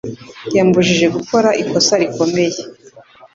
Yambujije 0.55 1.05
gukora 1.15 1.49
ikosa 1.61 1.93
rikomeye. 2.01 2.59